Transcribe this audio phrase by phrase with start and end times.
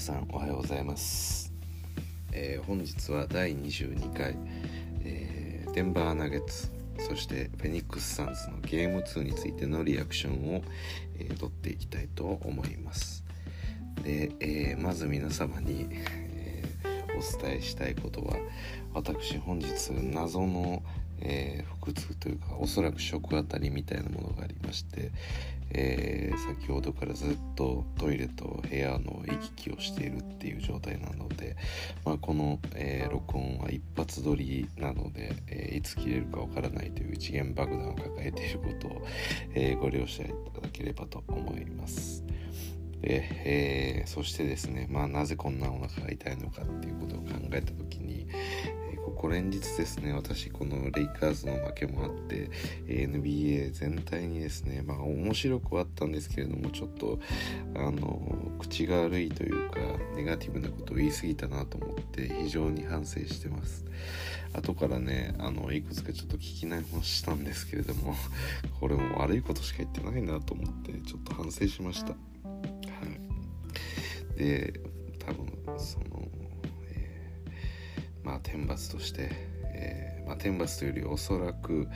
[0.00, 1.52] さんおはようございます、
[2.32, 4.34] えー、本日は第22回、
[5.04, 6.72] えー、デンバーナゲッツ
[7.06, 10.62] そしてフェニックスサンズのゲーム2についてのリアクションを、
[11.18, 13.24] えー、取っていきたいと思います。
[14.02, 16.64] で、えまず皆様に、え
[17.08, 18.36] お伝えしたいことは
[18.94, 20.82] 私本日謎の
[21.22, 25.10] えー、腹痛というかおそらく食あたりみたいなものがありまして、
[25.72, 31.56] えー、先ほどからずっとトイレと部屋の行き来をしているっていう状態なので、
[32.04, 39.06] まあ、この、えー、録音は一発撮りなので、えいつ切れるかわからないという一元爆弾を抱えていることを、
[39.54, 42.24] えご了承いただければと思います。
[43.00, 48.26] でえ、そしてですね、まあ、なぜこんなお腹が痛いのかっていうことを考えた時に、
[49.04, 52.50] ここ連日ですね私このレイカーズの負けもあって
[52.86, 57.18] NBA 全体にですねまあ面白くはあったんですけれどもちょっと
[57.74, 58.20] あの
[58.58, 59.78] 口が悪いというか
[60.16, 63.84] ネガティブなことを言い過ぎたなと思って非常に反省してます。
[64.52, 68.14] 後からねあのいくつかちょっと聞き直ししたんですけれども
[68.80, 72.12] これも悪いことしか言ってないなと思ってちょっと反省しました。
[72.12, 72.16] は
[74.34, 74.38] い。
[74.38, 74.80] で
[75.18, 76.39] 多分その
[78.24, 79.30] まあ、天罰として、
[79.74, 81.88] えー、まあ、天罰というよりおそらく、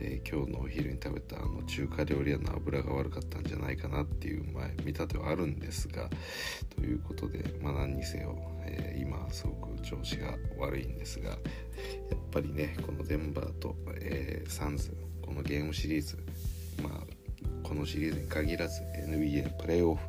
[0.00, 6.08] えー、今日のお昼に食べたあの中華料理屋の油が悪かったんじゃないかなっていう、まあ、見立てはあるんですが
[6.76, 11.38] ということで、まあ、何にせよ、えー、今すごく調子が悪いんですがやっ
[12.30, 16.18] ぱりねこのデンバーと、えサンズこのゲームシリーズ
[16.82, 17.18] まあ
[17.62, 20.02] このシリーズに限らず NBA プレーオフ、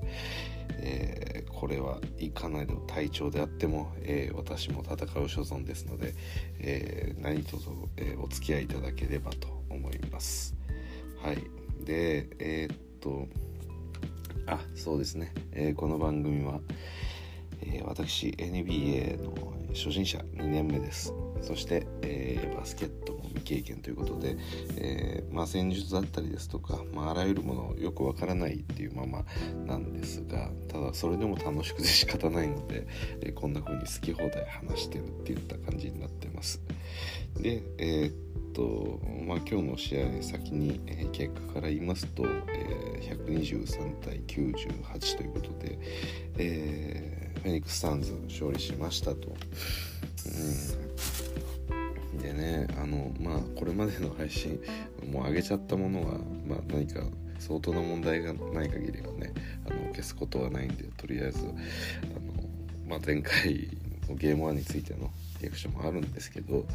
[0.77, 1.28] えー、
[1.59, 6.13] これはいかなる体調であっても、えー、私も戦う所存ですので、
[6.57, 10.55] えー、何卒、えお付き合いいただければと思います。
[11.21, 11.43] はい。
[11.83, 13.27] で、えっと、
[14.47, 15.33] あ、そうですね。
[15.51, 16.61] えこの番組は、
[17.61, 19.33] え私 NBA の
[19.73, 21.13] 初心者2年目です。
[21.41, 24.37] そして、えー、バスケットも未経験ということで、
[24.77, 29.25] えー、まあ、戦術だったりですとか、まあ、あらゆるものをよくわからないっていうまま
[29.65, 32.87] なんですがただそれでも楽しくて仕方ないので、
[33.21, 36.61] えー、こんな風に好き放題話してるっていった感じになってます
[37.39, 38.11] でえっ
[38.53, 45.77] とまあ、今日の試合先に、え結果から言いますと、え123対98ということで、
[46.37, 49.35] えフェニックス・サンズ勝利しましたと。
[52.21, 54.59] でねあのまあこれまでの配信
[55.11, 57.01] もう上げちゃったものは、まあ、何か
[57.39, 59.33] 相当な問題がない限りはね
[59.65, 61.53] あの消すことはないんでとりあえずあの、
[62.87, 63.69] まあ、前回
[64.09, 65.09] のゲーム1についての
[65.41, 66.65] リアクションもあるんですけど、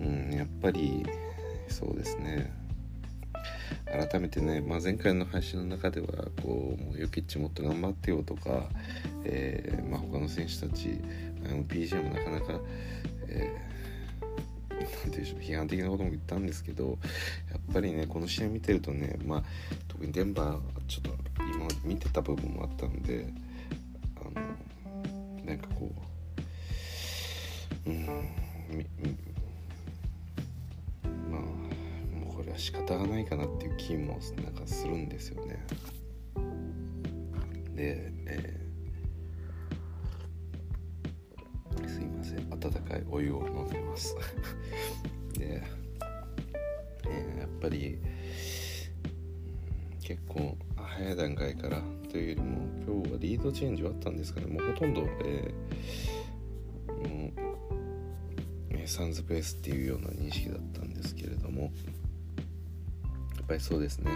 [0.00, 1.04] うん、やっぱり
[1.68, 2.63] そうですね。
[3.94, 6.06] 改めてね、まあ、前回の配信の中では
[6.42, 8.64] こうもうヨキッチもっと頑張ってよとか、
[9.24, 11.00] えーまあ、他の選手たち
[11.68, 12.60] PG もなかなか、
[13.28, 13.74] えー
[14.74, 19.42] なんていうでしょう批判的なことも言ったんですけどやっぱりねこの試合見てるとねまあ
[19.88, 23.26] 特にデンバーちょっと今まで見てた部分もあったんで
[24.20, 25.90] あのなんかこ
[27.86, 28.28] ううん
[32.54, 35.66] は仕方がないかなっていう気もなんかするんですよね。
[37.74, 38.64] で、えー
[42.50, 44.16] 温かいお湯を飲んでます。
[45.38, 45.62] で、
[47.06, 47.98] えー、やっぱり
[50.00, 54.46] 結構早い段階からというよりも今日はリードチェンジはあったんですかね。
[54.46, 57.32] もうほとんど、えー、も
[58.84, 61.72] う、サンズベースっていうような認識だったんですけれども。
[63.44, 64.10] っぱりそうですね、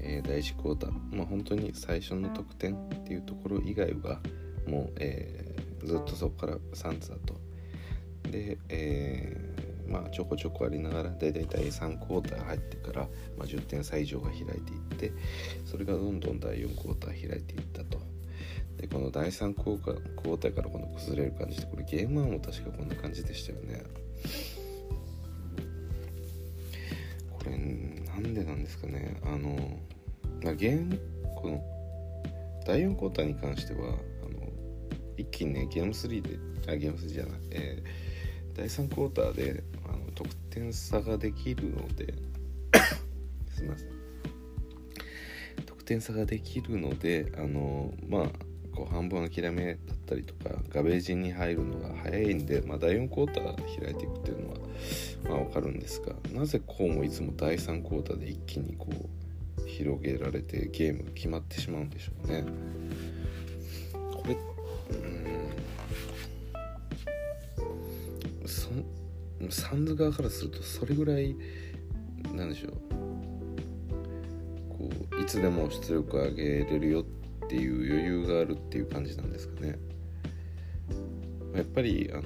[0.00, 4.20] えー、第1クォーター、まあ、本当に最初の得点っていうところ以外は
[4.66, 7.34] もう、えー、ずっとそこからサンズだと。
[8.30, 13.02] で、えー、まあ、ちょこちょこありながら大体第3クォーター入ってから、
[13.36, 15.12] まあ、10点差以上が開いていって
[15.66, 17.98] それがどんどん第4クォーター開いていったと。
[18.78, 23.84] でこの第3クォーターからこの崩れる感じでこれゲーム1も確かこんな感じでしたよね。
[28.24, 29.20] なんでなんですかね。
[29.24, 29.78] あの、
[30.42, 30.98] まあ、ゲーム
[31.36, 31.62] この
[32.66, 33.98] 第4クォーターに関してはあの
[35.16, 36.38] 一気にねゲーム3で
[36.72, 38.14] あゲーム3じゃない、えー
[38.54, 42.14] 第3クォーターであの得点差ができるので
[43.52, 43.88] すみません。
[45.66, 48.30] 得点差ができるのであのまあ
[48.72, 54.56] こう半分諦めだったりとかガベージに入るのが早いんで、まあ、第4クォーター開いていくっていうのは
[55.24, 62.44] まあ、わかるんですがなぜこうもいつも第3クォーターで一気にこう広げられてゲーム決まってしまうんでしょうね。
[63.92, 64.36] これ
[64.90, 64.96] う
[68.44, 68.68] んそ
[69.50, 71.34] サンズ側からするとそれぐらい
[72.34, 72.72] なんでしょう
[74.68, 79.78] こういつでも出力上げれるよっていう余裕があるっていう感じなんですかね。
[81.54, 82.22] やっぱりあの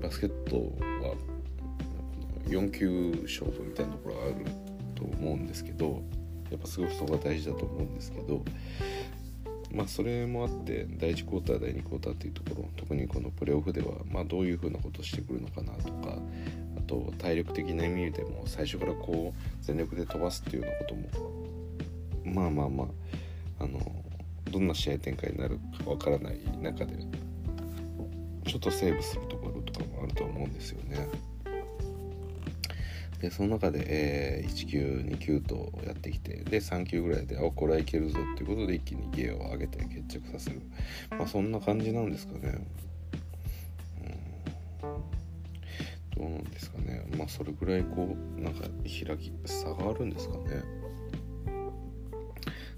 [0.00, 0.56] バスケット
[1.06, 1.14] は
[2.46, 4.34] 4球勝負みたいなところがある
[4.94, 6.02] と思うんですけど
[6.50, 8.44] やっぱすごくそこが大事だと思うんですけど
[9.72, 16.18] まあそれもあって第1クォーター第2クォーターっていうところ特にこのプレーオフではまあどういうふうなことをしてくるのかなとか
[16.78, 21.46] あと体力的な意味でも最初からこう全力で飛ばすっていうようなことも
[22.24, 22.84] まあまあま
[23.60, 23.80] ああの
[24.50, 26.94] どんな試合展開になるかわからない中で
[28.46, 31.08] ちょっとセーブするところとかもあると思うんですよね。
[33.20, 40.60] でその中で、えー、1球2球とやってきてで3球ぐらいであこれはいけるぞっていうことで一気にゲーを上げて決着させる
[41.10, 42.66] まあそんな感じなんですかね。
[46.14, 50.62] うん、どうなんですかねまあそれぐらいこうなんか開き差があるんですかね。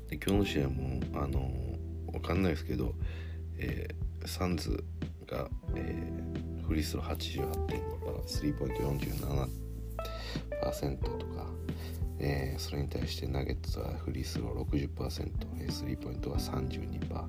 [0.08, 1.50] で今日の試合もあの
[2.12, 2.94] わかんないですけど、
[3.58, 4.84] えー、サンズ
[5.26, 9.67] が、えー、フリースロー88.2%スリーポイント47
[10.70, 11.46] とか、
[12.18, 15.30] えー、それに対してナゲッツはフリースロー60%、
[15.60, 17.24] えスリーポイントは32%、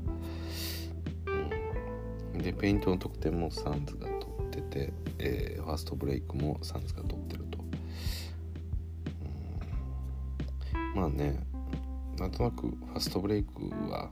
[2.34, 7.60] うん、でペイントの得点もサンズが取ってて、えー、ファーストブレイクもサンズが取ってると、
[10.96, 11.40] うん、まあね
[12.18, 14.10] なんとなくファーストブレイクは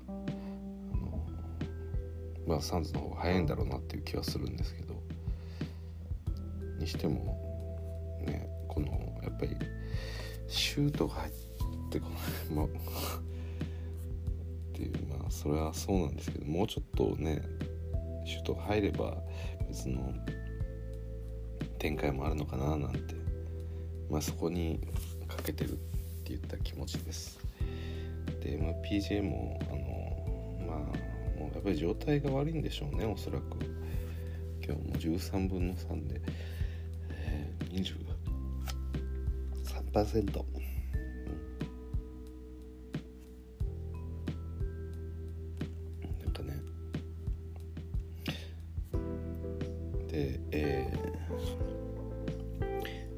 [2.47, 4.87] まあ、サンズの方が早いんだろうなっていう気はするんですけど。
[6.77, 9.55] にしてもねこのやっぱり
[10.47, 11.31] シュートが入っ
[11.89, 12.19] てこない。
[12.55, 12.69] まあっ
[14.73, 17.41] ていうまあそれはそうなんですけどもうちょっとね
[18.25, 19.17] シュートが入れば
[19.67, 20.13] 別の
[21.79, 23.15] 展開もあるのかななんて
[24.09, 24.79] まあそこに
[25.27, 25.79] かけてるって
[26.29, 27.39] 言った気持ちです。
[28.43, 33.57] で、まあ、PJ もあのまあやっぱり状態が悪いんでしょうねおそらく。
[34.65, 36.21] 今日も13分の3で、
[37.09, 37.71] えー、
[40.03, 40.41] 23%、な
[46.29, 46.33] ん。
[46.33, 46.53] かね。
[50.07, 50.93] でえ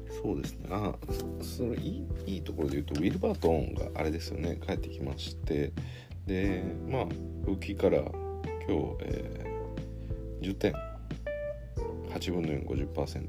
[0.08, 0.68] ー、そうですね。
[0.70, 0.94] あ
[1.42, 4.58] それいいいいところで言うとウィルバートンがあれですよね。
[4.66, 5.72] 帰ってきまして。
[6.26, 7.06] でまあ
[7.46, 10.74] 浮きから今日、えー、10点。
[12.10, 13.28] 8分の450%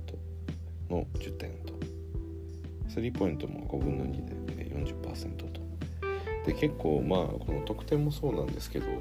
[0.89, 1.70] の10点と。
[2.93, 5.61] スリーポイントも5分の2で40%と。
[6.45, 8.99] で結構まあこの得点もそうなんですけどやっ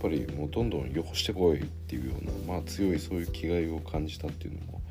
[0.00, 4.82] ぱりもうどんどんよこしてこいっていうようなまあ強いそういう気概を感じたっていうのも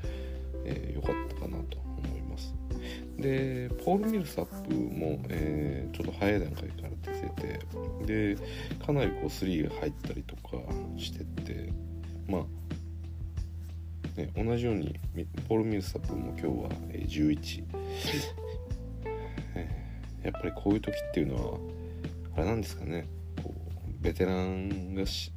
[0.63, 2.53] 良、えー、かったかなと思います。
[3.17, 7.57] でポール・ミルサップも、えー、ちょっと早い段階から出て
[8.05, 8.37] てで
[8.85, 10.57] かなりこう3が入ったりとか
[10.97, 11.73] してって
[12.27, 12.43] まあ
[14.17, 14.95] ね、同じように
[15.47, 17.76] ポール・ミルサップも今日は11
[20.23, 21.59] やっぱりこういう時っていうのは
[22.35, 23.07] あれなんですかね。
[23.41, 23.55] こう
[24.03, 25.31] ベテランがし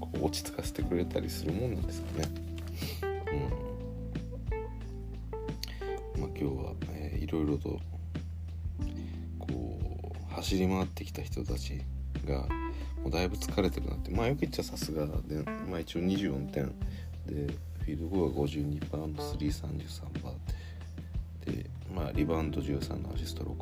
[0.00, 2.28] こう落ち着かせてくれたりするもんなんですかね。
[6.16, 6.20] うん。
[6.20, 7.80] まあ今日は、えー、いろいろと
[10.38, 11.82] 走り回ってきた人たち
[12.24, 12.46] が
[13.02, 14.10] もうだいぶ疲れてるなって。
[14.10, 16.66] まあよく言っちゃさすがで、まあ、一応24点
[17.26, 19.72] でフィールドゴーが52%の333%
[21.44, 23.56] でまあリバウンド13のアシスト6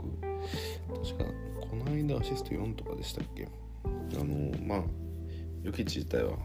[1.04, 1.24] 確か
[1.58, 3.48] この間アシスト4とかでしたっけ？
[3.84, 3.88] あ
[4.22, 4.82] のまあ
[5.62, 6.36] ヨキチ自体は、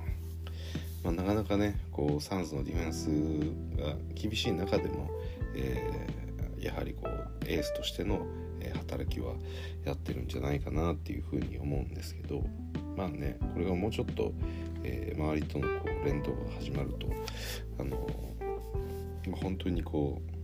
[1.04, 3.10] まあ、なかなかねこうサンズのディフェンス
[3.82, 5.10] が厳しい中でも、
[5.54, 8.26] えー、やはりこうエースとしての
[8.74, 9.34] 働きは
[9.84, 12.44] やってるんじゃないかなっていうふうに思うんですけど
[12.96, 14.32] まあねこれがもうちょっと、
[14.84, 17.08] えー、周りとのこう連動が始まると
[17.80, 17.98] あの
[19.42, 20.41] 本当にこう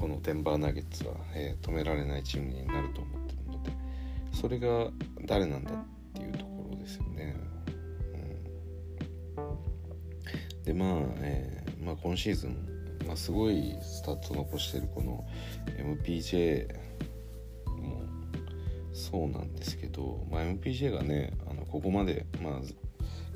[0.00, 3.70] このデンバーナゲッツは、えー、止められないチームになると思ってるので
[4.32, 4.88] それが
[5.26, 7.36] 誰なんだっていうところですよね。
[9.36, 10.88] うん、でまあ、
[11.18, 12.80] えーまあ、今シーズン
[13.10, 15.26] まあ、すごいスタッツ残してるこの
[15.66, 16.68] MPJ
[17.66, 18.02] も
[18.92, 22.52] そうなんですけど、まあ、MPJ がねあのここまで、まあ、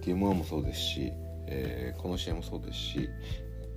[0.00, 1.12] ゲーム1もそうですし、
[1.48, 3.08] えー、この試合もそうですし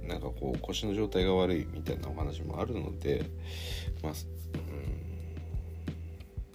[0.08, 3.26] なんかこう腰の状態が悪いみたいなお話もあるので
[4.02, 4.14] まあ
[4.54, 4.60] う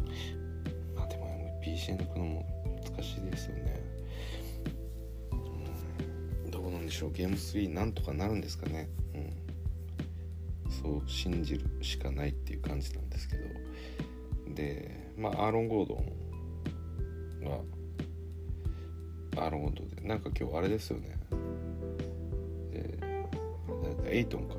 [0.03, 0.95] ん。
[0.97, 2.47] まあでも MPJ 抜くのも
[2.85, 3.83] 難しいですよね。
[6.45, 7.13] うん、どうなんでしょう。
[7.13, 8.89] ゲーム3なんとかなるんですかね。
[9.15, 9.33] うん。
[10.71, 13.43] そう信じるしかないっていう感じなんですけど。
[14.55, 16.07] でまあアーロン・ゴードン
[19.37, 21.19] がアーロン・ゴードンでなんか今日あれですよね。
[24.13, 24.57] エイトンか。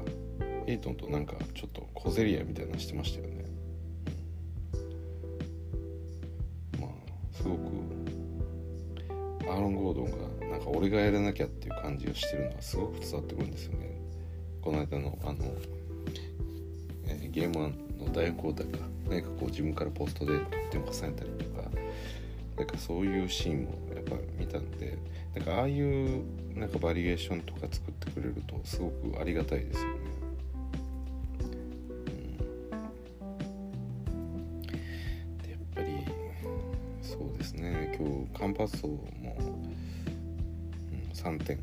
[0.66, 3.46] エイトンとなんかちょっと小競り合いみたいなのしてましたよね、
[6.80, 6.90] まあ
[7.36, 7.62] すごく
[9.50, 10.06] アーロン・ゴードン
[10.42, 14.02] がなんか俺がやらなきゃっていう感じをしてるのがすごく伝わってくるんですよね。
[14.62, 15.36] この間のあの、
[17.08, 18.80] えー、ゲーム1の第4交代か
[19.10, 21.70] 何かこう自分からポストで得点を重ねたりとか
[22.56, 24.98] なんかそういうシーンもやっぱ見たんで
[25.36, 26.24] なんかああいう
[26.56, 30.00] なんかバリエーションとか作ってくれるとすごくありがたいですよね。
[35.44, 35.88] でやっぱり
[37.02, 37.98] そうですね。
[38.00, 39.44] 今日カンパッソも、う
[40.96, 41.60] ん、3点。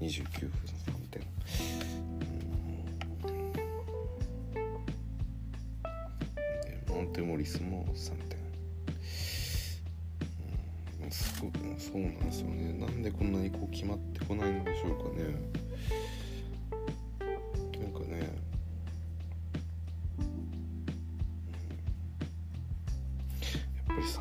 [0.00, 0.93] 29分。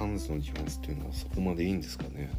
[0.03, 2.29] やっぱりサンズのディフェンスっていうのはそこまでいいんですかね？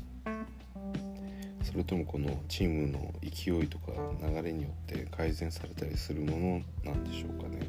[1.63, 3.93] それともこのチームの勢いとか
[4.23, 7.67] 流れによって改善されたりするものなんでしょうかね？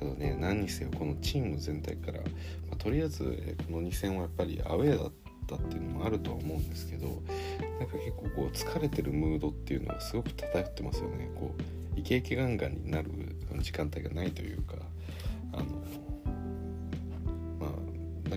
[0.00, 2.26] ただね何にせよこのチーム全体から、ま
[2.72, 5.12] あ、とりあえずこの2戦はやっぱりアウェーだっ
[5.46, 11.30] たっていうのもあるとは思うんですけどなんか結構こう疲れてるムードっていうのがすごく漂ってますよね。
[11.36, 11.62] こう
[11.94, 13.10] イケイケガンガンになる
[13.60, 14.76] 時間帯がないというか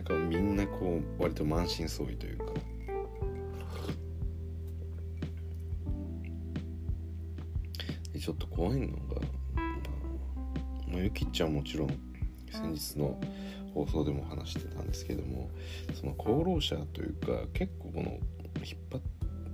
[0.05, 2.45] かみんなこう割と満身創痍というか。
[8.17, 9.21] ちょっと怖いのが
[10.87, 11.89] まあ、ゆきちゃんもちろん
[12.49, 13.19] 先日の
[13.73, 15.51] 放送でも話してたんですけども
[15.93, 18.11] その功労者というか結構この
[18.63, 19.01] 引っ張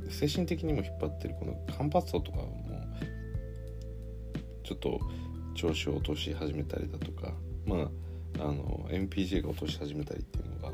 [0.10, 2.64] 精神的にも引っ張ってるこのカンパッソとかも
[4.64, 5.00] ちょっと
[5.56, 7.34] 調子を落とし始めたりだとか
[7.66, 7.88] まあ
[8.40, 10.74] あの MPG が落とし始めたりっていうのが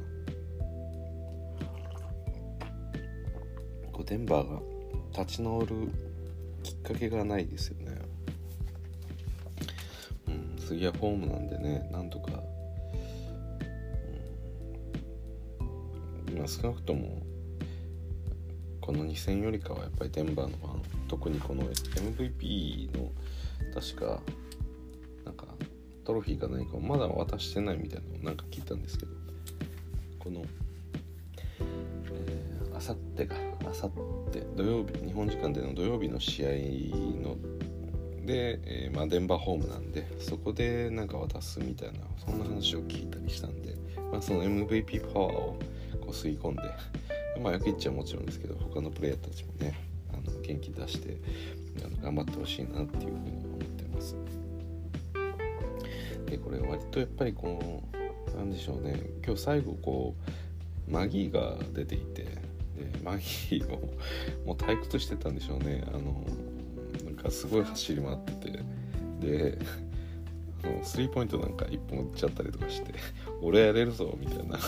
[3.91, 4.61] こうデンバーが
[5.17, 5.91] 立ち直る
[6.63, 7.97] きっかけがないですよね。
[10.27, 12.31] うん次はホームなんでねなんとか、
[16.29, 17.21] うん、まあ少なくとも
[18.81, 23.11] この2戦よりかはやっぱりデンバーのファン特にこの MVP の
[23.73, 24.21] 確か
[25.25, 25.45] なんか
[26.07, 29.11] トロフィーか何かをまだ渡してないみたいなのをなんか聞いたんですけど
[30.19, 30.45] この
[32.73, 33.35] あさってか
[33.69, 33.91] あさっ
[34.31, 36.47] て土曜日日本時間での土曜日の試合
[37.21, 37.35] の
[38.25, 43.75] で、えー、まあ、デンバーホームなんでそこでなんか渡すみたいなそんな話を聞いたりしたんで、
[44.09, 45.59] まあ、その MVP パワーを
[45.99, 46.61] こう吸い込んで
[47.43, 49.77] まあヨキッチはもちろんですけど他のプレイヤーたちもね
[50.13, 51.17] あの元気出して
[51.83, 53.47] あの頑張ってほしいなっていうふうに
[56.29, 57.84] でこれ割とやっぱりこ
[58.34, 59.01] うなんでしょうね。
[59.25, 60.15] 今日最後こ
[60.88, 62.39] うマギーが出ていてで
[63.03, 63.93] マギーを
[64.46, 65.84] もう退屈してたんでしょうね。
[65.88, 66.25] あの
[67.05, 68.60] なんかすごい走り回ってて。
[69.22, 69.57] で
[70.84, 72.93] スリーポイントなんか1本打っちゃったりとかして
[73.41, 74.60] 俺やれるぞみたいな。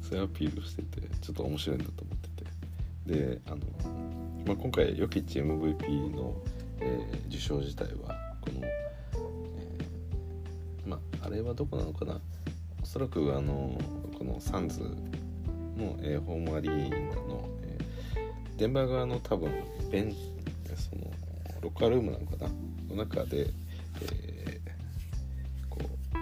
[0.00, 3.30] そういうアピールしててちょっと面白いんだと思ってて。
[3.34, 3.56] であの、
[4.46, 6.36] まあ、今回ヨキッチ MVP の、
[6.80, 8.25] えー、受賞自体は
[11.26, 12.20] あれはどこなのかな？
[12.80, 13.76] おそらくあの
[14.16, 19.50] このサンズの、えー、ホームアリーナの、えー、デンバー側の多分
[19.90, 20.14] ベン
[20.76, 21.10] その
[21.60, 22.48] ロッカールームなのかな？
[22.94, 23.48] の中で、
[24.02, 26.16] えー、こう、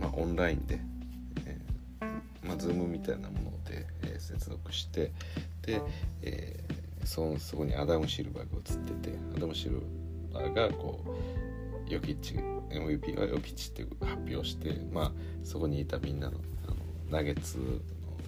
[0.00, 0.78] まあ、オンラインで、
[1.44, 5.12] えー、まあ、ズームみたいなもので、えー、接続して
[5.60, 5.82] で、
[6.22, 9.82] えー、そそこにアダム・シルバーが映っててアダム・シル
[10.32, 11.10] バーがこう
[11.88, 15.12] ヨキッチ MVP はヨキッチって発表して、まあ、
[15.44, 16.76] そこにいたみんなのあの
[17.10, 17.64] ナゲッツの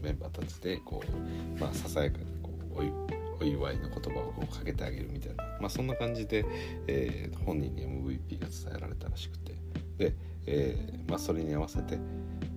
[0.03, 6.45] メンバーたちでこう、まあ、ささやかにこうお祝いの言葉をこうかけてあげるみたいな、まあ、そんな感じで、
[6.87, 9.55] えー、本人に MVP が伝えられたらしくて
[9.97, 10.15] で、
[10.47, 11.99] えーまあ、それに合わせて、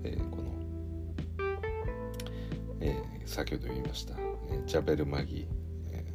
[0.04, 0.52] えー、この、
[2.80, 4.16] えー、先ほど言いました、
[4.50, 5.46] えー、ジャベル・マギー、
[5.92, 6.06] え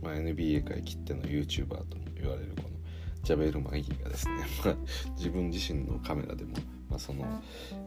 [0.00, 2.79] ーまあ、NBA 界きっての YouTuber とも言われるこの
[3.22, 4.34] ジャベル・マギーがですね、
[4.64, 4.74] まあ、
[5.16, 6.56] 自分自身のカメラでも、
[6.88, 7.24] まあ、その、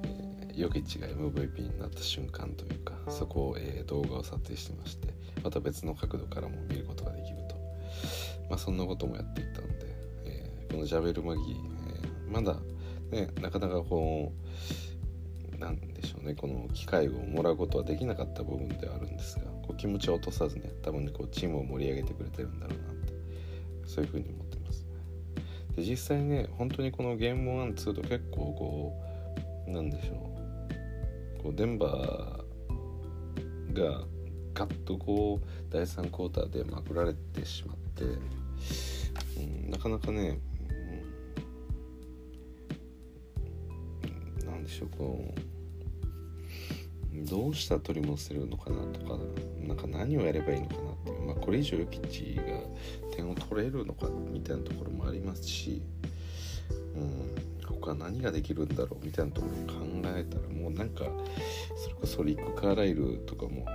[0.03, 5.07] えー、ヨキッチが MVP になった瞬間というかそこを、えー、動画を撮影してまして
[5.43, 7.55] また別の角度からも見ることができると、
[8.49, 9.73] まあ、そんなこともやっていったので、
[10.25, 12.57] えー、このジャベルマギー、えまだ
[13.11, 23.13] ねなかなかこうなんでしょうねこの機会をもらうことはできなかった部分ではあるんですがこう気持ちを落とさずね多分こうチームを盛り上げてくれてるんだろうなって
[23.87, 24.62] そういうふうに思ってます。
[25.75, 28.93] で実際ね本当にこのゲーム12と結構こ
[29.67, 30.33] うなんでしょう。
[31.43, 34.05] こうデンバーが
[34.53, 40.39] ガッとこう第3クォーターでまくられてしまって、うん、なかなかね、
[44.41, 45.52] うん、なんでしょうこう
[47.13, 49.17] どうしたら取り戻せるのかなとか
[49.59, 52.43] なんか何をやればいいのかなっていう、まあ、これ以上ヨキッチが
[53.15, 55.81] 点を取れるのかみたいなところもありますし、
[56.95, 59.85] うん、他何ができるんだろうみたいなところを考
[60.17, 61.05] えたらもうなんか
[61.77, 63.71] それこそリック・カーライルとかもあ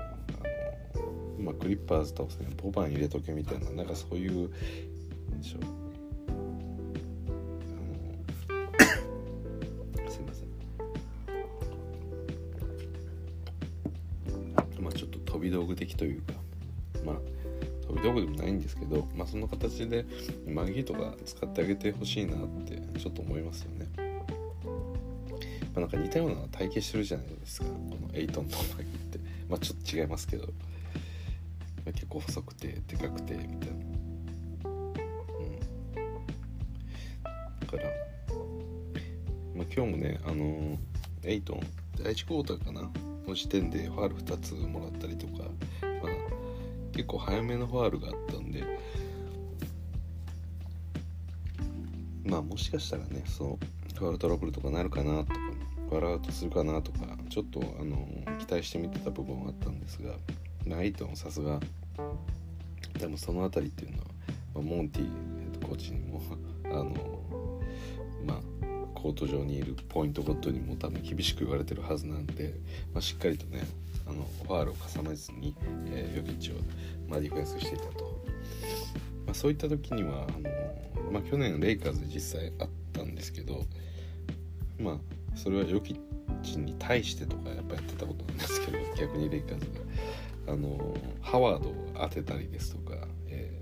[0.99, 4.50] のまあ、クリッパーズ倒すにポバン入れとけみたいななんかそういう
[5.30, 5.88] でしょ
[15.88, 16.35] 的というか
[17.04, 17.16] まあ
[17.87, 20.04] 飛び道具でもないんですけどまあその形で
[20.47, 23.87] マギーとか使ってあげてほしいなってちょっと思いますよね。
[25.75, 27.66] まあなんか似たような体型してるじゃないですか。
[27.66, 29.18] このエイトンとマギーって。
[29.49, 30.49] まあちょっと違いますけど。
[31.87, 33.76] 結構細くてでかくてみたいな。
[34.66, 35.59] うん。
[37.61, 37.85] だから、
[39.54, 40.78] まあ、今日もねあのー、
[41.23, 41.61] エイトン
[42.02, 42.90] 第1クォーターかな？
[43.28, 45.48] の時点でファール2つもらったりとか、
[46.99, 48.64] 結構早めのファールがあったんで
[52.25, 53.59] まあもしかしたらねその
[53.95, 55.34] ファールトラブルとかなるかなとか
[55.91, 56.99] ファールアウトするかなとか
[57.30, 58.04] ちょっとあの
[58.41, 60.11] 期待して見てた部分はあったんですが
[60.67, 61.61] ナイトもさすが
[62.99, 64.04] でもその辺りっていうのは、
[64.54, 65.08] まあ、モンティヘ
[65.56, 66.21] ッドコーチにも
[66.67, 67.23] あの
[68.26, 68.41] まあ
[68.97, 72.54] コート上にいるポイントごとにも多分厳しく言われてるはずなんで、
[72.93, 73.65] まあ、しっかりとね
[74.08, 75.54] あのファールを重ねずに、
[75.86, 76.54] えー、ヨキッチを、
[77.08, 78.25] まあ、ディフェンスしていたと、
[79.26, 83.64] まあ、そういった時にはあの、まあ、去年レイカーズ実際あったんですけど
[84.78, 84.97] まあ
[85.36, 85.99] それはヨキッ
[86.42, 89.88] チに対してとかやっぱやってたことなんですけど 逆にレイカーズが。
[90.49, 93.60] あのハワードを当てたりですとか、え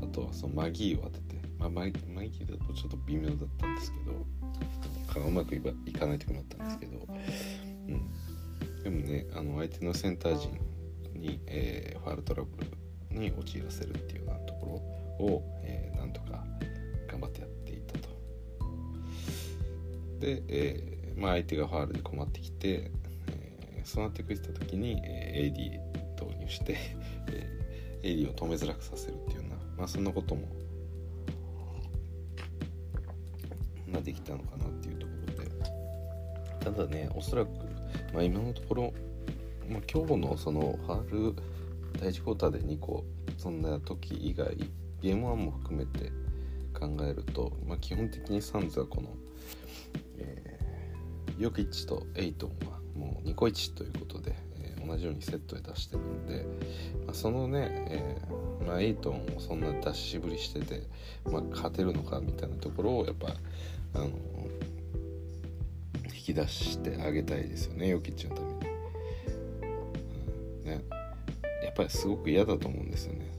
[0.00, 4.24] ー、あとはそのマギーを当てて、まあ、マギーだとちょっと微妙だったんですけど
[5.20, 5.60] うまくい
[5.92, 7.06] かない時もあったんですけど、
[7.88, 8.10] うん、
[8.84, 10.60] でもねあの相手のセンター陣
[11.14, 14.82] に、えー、ファールトラブルに陥らせるっていうようなとこ
[15.18, 16.44] ろを、えー、なんとか
[17.08, 18.08] 頑張ってやっていたと。
[20.20, 22.90] で、えーまあ、相手がファールで困ってきて、
[23.28, 26.76] えー、そうなってくれた時に、えー、AD 投入して、
[27.28, 30.46] えー、エリを止めづらくさせるっていうような、まあ、そんなことも、
[34.04, 35.50] できたのかなっていうところで
[36.60, 37.48] ただねおそらく、
[38.14, 38.94] まあ、今のところ、
[39.68, 41.34] まあ、今日のそのハール
[42.00, 43.04] 第1クォーターで2個
[43.36, 44.56] そんな時以外
[45.02, 46.12] ゲーム1も含めて
[46.72, 49.08] 考えると、まあ、基本的にサンズはこの、
[50.18, 54.36] えー、ヨキッチとエイトンはもう2個1ということで、
[54.86, 56.44] 同じようにセットで出してるんで、
[57.06, 60.82] まあ、そのね、えー、まあ、エイトンをそんな出しぶりしてて、
[61.24, 63.28] まあ、勝てるのかみたいなところをやっぱ
[63.94, 64.10] あの
[66.24, 68.54] き出してあげたいですよねヨキッチのために、
[70.62, 70.84] うん、ね。
[71.62, 73.30] やっぱりすごく嫌だと思うんですよね。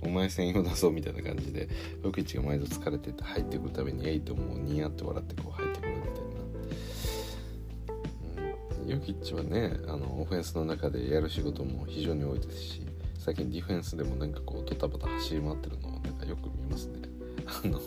[0.00, 1.68] お前専用だぞみたいな感じで
[2.02, 6.12] ヨキッチが毎度疲れてて入ってくるたびにエイトもニヤって笑ってこう入ってくるみたい
[8.86, 8.94] な。
[8.94, 12.86] ヨキッチはねあのオフェンスの中でやる仕事も非常に多いですし
[13.18, 17.08] 最近ディフェンスでもなんかこうドタバタ走り回ってるのをなんかよく見ますね。
[17.46, 17.80] あの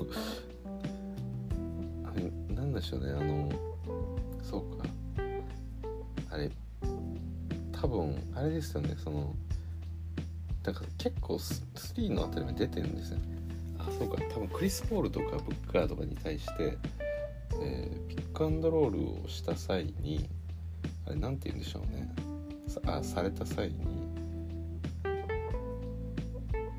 [2.56, 3.67] なんでしょうねあの
[4.50, 4.86] そうか。
[6.30, 6.50] あれ
[7.72, 9.36] 多分あれですよねその
[10.64, 11.64] だから結構ス
[11.96, 13.18] リーのあたりまで出てるんですよ。
[13.18, 13.24] ね
[13.78, 14.22] あそうか。
[14.34, 16.78] 多分クリス・ポールとかブッカーとかに対して、
[17.62, 20.30] えー、ピックアンドロールをした際に
[21.06, 22.10] あれなんて言うんでしょうね。
[22.68, 23.76] さあされた際に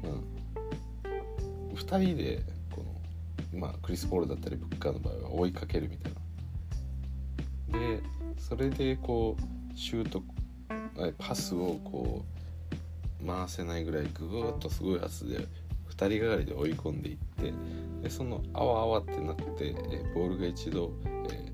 [0.04, 1.74] うん。
[1.74, 2.83] 2人でこ
[3.52, 6.28] のまあクリス・ポールだったりブッカーの場合は追いかけるみたいな。
[7.79, 8.03] で
[8.38, 10.23] それでこうシュート
[11.19, 12.25] パスをこ
[13.23, 15.47] う回せないぐらいグーッとすごい圧で
[15.91, 17.53] 2人がかりで追い込んでいって
[18.03, 20.93] でそのあわあわってなって、えボールが一度、
[21.33, 21.53] え、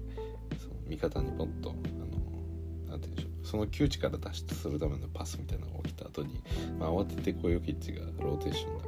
[0.59, 1.75] その味方にポンと
[3.55, 6.43] その窮地から脱出するためのパスみたいなのが起きた後に、
[6.77, 8.85] まあ、慌ててこうヨキッチがローテーションで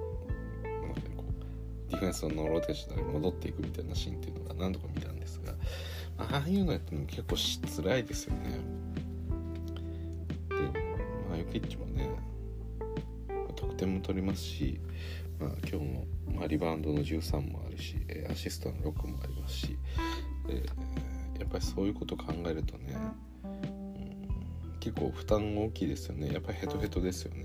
[1.16, 1.25] こ
[1.88, 5.53] うディフェンスのローテーションで戻っていくみたいなシーンっていうのが何度か見たんですが、
[6.18, 8.61] ああいうのやっても結構し辛いですよね。
[10.48, 10.55] で、
[11.29, 12.09] まあ、ヨキッチもね
[13.55, 14.81] 得点も取りますし、
[15.38, 17.96] まあ、今日も、まあ、リバウンドの13もあるし
[18.31, 19.79] アシストの6もありますし、
[20.48, 20.64] え、
[21.38, 22.96] やっぱりそういうこと考えるとね
[24.81, 26.33] 結構負担大きいですよね。
[26.33, 27.44] やっぱりヘトヘトですよね。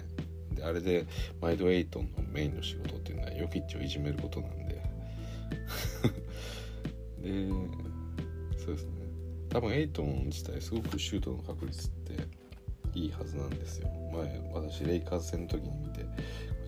[0.54, 1.08] であれで
[1.42, 4.82] マイドエイトのメインの仕事っていうのはヨキッチをいじめることなんで。
[7.22, 7.50] で
[8.72, 8.92] そうですね。
[9.50, 12.14] 多分エイトン自体すごくシュートの確率って
[12.94, 13.90] いいはずなんですよ。
[14.14, 16.06] 前私レイカーズ戦の時に見て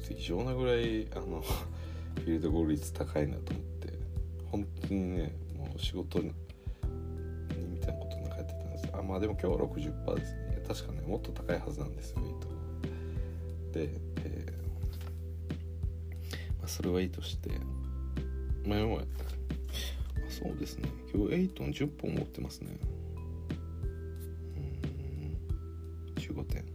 [0.10, 1.42] 異常なぐらいあの
[2.16, 3.94] フィールドゴール率高いなと思って
[4.52, 6.34] 本当にねもう仕事に
[7.72, 8.90] みたいなことなんかやってたんです。
[8.92, 10.64] あまあでも今日は60%ですね。
[10.68, 12.48] 確かねもっと高いはずなんですよエイト
[13.80, 14.52] で、えー、
[16.60, 17.50] まあ、それはいいとして
[18.66, 18.80] まあ
[20.44, 20.90] そうですね。
[21.14, 22.78] 今日エイトン10本持ってますね。
[24.58, 26.22] うん。
[26.22, 26.73] 15点。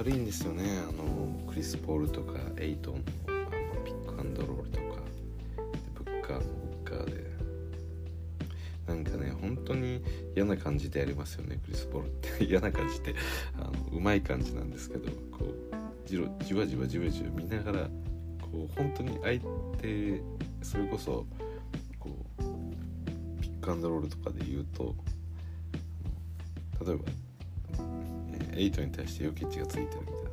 [0.00, 0.78] 悪いんですよね。
[0.88, 3.32] あのクリス・ポールとかエイトンのあ
[3.76, 4.84] のピックアンドロールとか。
[5.94, 6.40] ブッカーも
[6.84, 7.30] ブッカーで。
[8.86, 10.02] なんかね本当に
[10.34, 12.44] 嫌な感じでやりますよねクリス・ポールって。
[12.48, 13.14] 嫌な感じって
[13.58, 17.90] あのうまい感じなんですけどこうじろじわじわじわじわ見ながら
[18.40, 19.38] こう本当に相
[19.76, 20.22] 手
[20.62, 21.26] それこそ
[21.98, 24.94] こうピックアンドロールとかで言うと
[26.86, 27.04] 例えば、
[28.56, 30.30] エイトに対してヨキッチがついてるみたいな。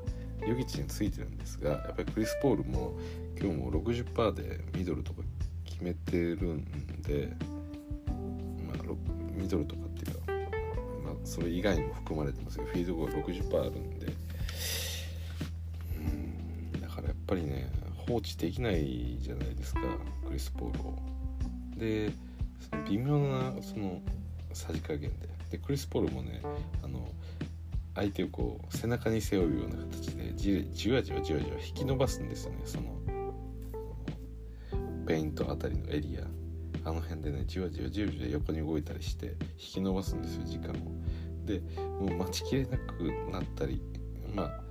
[0.47, 2.93] ヨキッチについてるんですがやっぱりクリス・ポールも
[3.39, 5.21] 今日も60%でミドルとか
[5.65, 7.33] 決めてるんで、
[8.65, 8.77] まあ、
[9.31, 10.31] ミドルとかっていうか、
[11.03, 14.07] まあ、それ以外にも含まれてますけどフィードゴール60%あるんで。
[15.97, 17.69] うんだからやっぱりね
[18.07, 19.81] 放置できないじゃないですか
[20.25, 20.95] クリス・ポールを。
[21.75, 22.11] で
[22.69, 24.01] その微妙なその
[24.53, 25.27] さじ加減で。
[25.51, 26.41] でクリス・ポールもね
[26.83, 27.07] あの
[27.97, 32.61] 相手をこう背中に背負うような形でじじわじわじわじわ引き伸ばすんですよね。
[32.65, 32.95] その
[35.07, 36.27] ペイントあたりのエリア。
[36.87, 40.73] あの辺でねじわじわじわじわ横に動いたりして引き伸ばすんですよ時間を。
[41.45, 41.61] で
[41.99, 43.81] もう待ちきれなくなったり
[44.33, 44.61] まあ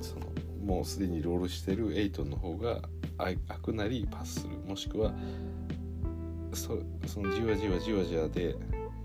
[0.00, 0.26] その
[0.64, 2.82] もうすでにロールしてるエイトの方が
[3.18, 4.56] 開くなりパスする。
[4.68, 5.14] もしくは
[6.52, 8.56] そそのじわじわじわじわで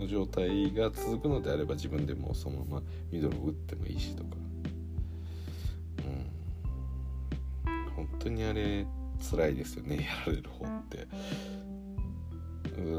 [0.02, 4.30] の状態が続くのであれば自分でもそのままミドルを打ってもいいしとか。
[7.66, 7.96] うん。
[7.96, 8.86] 本当にあれ
[9.30, 9.98] 辛いですよね。
[10.26, 11.08] やられる方って。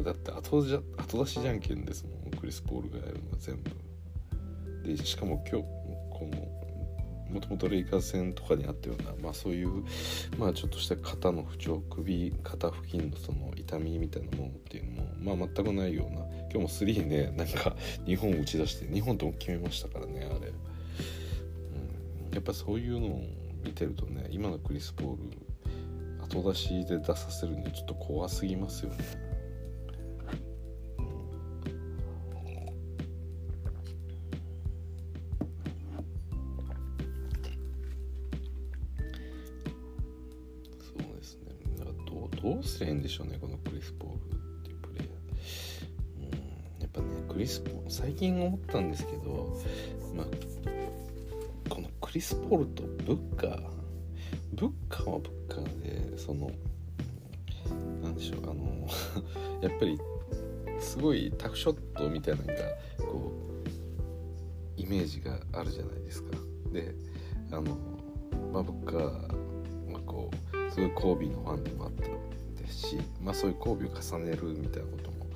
[0.05, 2.31] だって後じゃ後出しじゃんけんですもん。
[2.39, 3.71] クリス・ポールがやるのは全部。
[4.89, 5.65] でしかも今日
[6.11, 6.63] この
[7.33, 9.85] もともとレイカーズ戦とかにあったような、まあ、そういう、
[10.39, 16.22] まあ、ちょっとした肩の不調首肩付近のその痛みみたいなものっていうのも、まあ、全くないような
[16.53, 20.53] 今日も3ねなんか2本打ち出して2本とも決めましたからねあれ、
[22.29, 23.23] うん、やっぱそういうのを
[23.65, 25.19] 見てるとね今のクリス・ポール
[26.29, 28.99] 後出しで出させるにはちょっと怖すぎますよね。
[40.81, 41.53] そうですね。
[42.43, 43.57] どうすりゃいいんでしょうねこの
[47.43, 49.61] リス・ポ最近思ったんですけど
[50.15, 50.27] まあ
[51.69, 53.63] このクリス・ポールとブッカー
[54.55, 56.53] ブッカーはブッカーでその
[58.01, 58.87] なんでしょうあの
[59.61, 59.99] やっぱり
[60.79, 62.55] すごいタフショットみたいなのが
[62.99, 63.33] こ
[64.77, 66.39] うイメージがあるじゃないですか。
[66.73, 66.95] で
[67.51, 67.77] あの
[68.53, 72.03] まあブッカーはこうすごいコービーのファンでもあった
[72.63, 75.27] ですし、まあ、そういう交尾を重ねるみたいなことも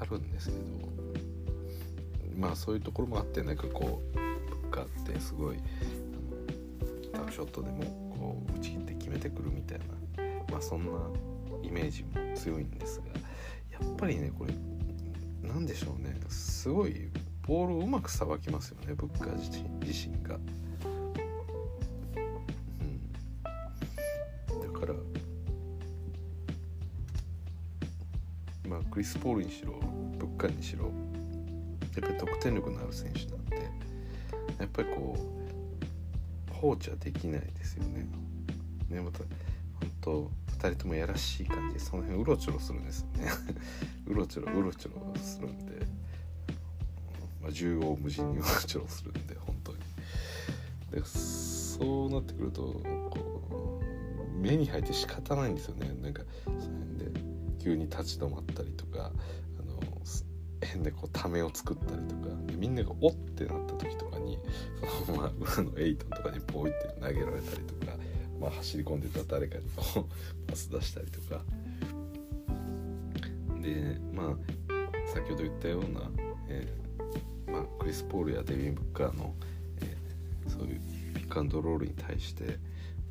[0.00, 0.87] あるんですけど
[2.38, 5.58] まあそういうところもあってなんかこうブッカーってすごい
[7.12, 7.82] タフショットでも
[8.16, 9.84] こう打ち切って決めてくるみたいな、
[10.52, 10.92] まあ、そんな
[11.62, 13.06] イメージも強いんですが
[13.72, 14.54] やっぱりねこれ
[15.42, 17.10] 何でしょうねすごい
[17.42, 19.36] ボールをうまくさばきますよねブッカー
[19.84, 20.38] 自身が。
[24.52, 24.94] うん、だから
[28.68, 29.72] まあ、クリス・ポールにしろ
[30.18, 30.92] ブッカーにしろ
[32.00, 33.56] やっぱり得点力のある選手なんで
[34.58, 38.06] やっぱりこう放置はできないですよね。
[38.88, 43.30] ねまた本当2人ともやらしい感じでその辺うろちょろするんですよね。
[44.06, 45.86] うろちょろうろちょろするんで、
[47.40, 49.78] まあ、縦横無尽にうろちょろするんで本当に。
[50.92, 52.80] でそうなってくると
[53.10, 53.80] こ
[54.34, 55.92] う目に入って仕方ないんですよね。
[56.02, 57.20] なんかその辺で
[57.60, 59.12] 急に立ち止まったりとか
[60.76, 64.38] でこうためを作ったりとかみんなが「おっ!」ってなった時とかに
[65.06, 67.98] その まま裏のエイトンとかにポイって投げられたりとか
[68.40, 71.42] まあ、走り込んでた誰かにこうパス出したりとか
[73.60, 74.36] でまあ
[75.12, 76.02] 先ほど言ったような、
[76.48, 79.34] えー、まあ、クリス・ポールやデビン・ブッカーの、
[79.80, 80.80] えー、そういう
[81.14, 82.58] ピックアンドロールに対して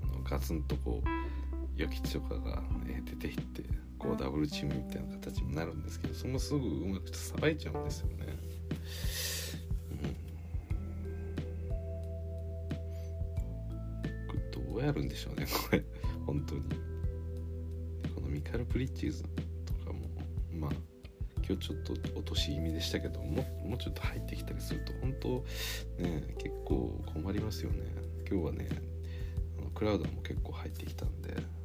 [0.04, 3.62] あのガツンとこうヨキチとかが、え出ていって
[4.08, 8.38] こうダブルチームみたいな形になるんですけどそのすぐうまくさばいちゃうんですよね。
[14.78, 15.84] うやるんでしょうねこれ。
[16.26, 16.62] 本当に。
[18.16, 20.08] このミカル・プリッチーズとかも
[20.54, 20.72] まあ
[21.38, 25.46] 今日ちょっと落とし気味でしたけどももうちょっと入ってきたりすると本当
[26.02, 27.80] ね結構困りますよね。
[28.30, 28.70] 今日はね
[29.74, 31.57] クラウドも結構入ってきたんで。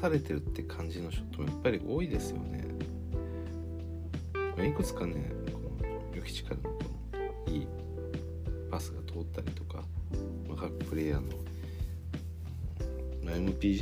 [0.00, 2.64] されてるって感じのショットもやっぱり多いですよね。
[4.66, 5.14] いくつかね
[5.52, 5.70] この
[6.14, 6.78] 与吉からのこ
[7.48, 7.66] のいい
[8.70, 9.82] パスが通ったりとか、
[10.48, 11.28] まあ、各プレイヤーの、
[13.24, 13.80] まあ、MPJ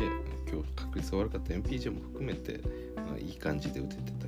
[0.51, 2.61] 今日確率が悪かった MPJ も含めて、
[2.97, 4.28] まあ、いい感じで打ててた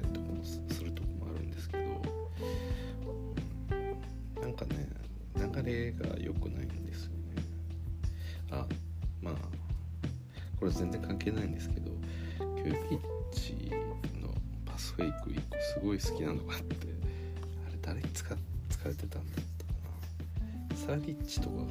[15.00, 16.76] フェイク1個すごい好きなのがあって
[17.66, 18.36] あれ誰に使
[18.68, 19.72] 使われてたんだったか
[20.68, 20.76] な。
[20.76, 21.68] サリッチとかかな。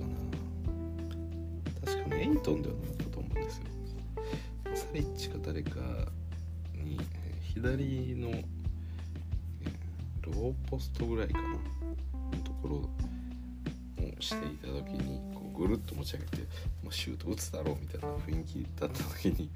[1.93, 3.63] 確かにエイトンではなかったと思うんですよ。
[4.73, 5.79] サリッチか誰か
[6.73, 6.99] に
[7.53, 8.31] 左の
[10.21, 11.57] ローポストぐらいかなの
[12.43, 12.89] ところを
[14.19, 16.37] していた時にこうぐるっと持ち上げて
[16.83, 19.51] もうシュート打つだろうみたいな雰囲気だった時に